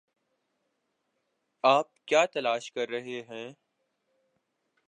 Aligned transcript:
آپ 1.63 2.05
کیا 2.05 2.23
تلاش 2.25 2.71
کر 2.71 2.89
رہے 2.89 3.21
ہیں؟ 3.29 3.51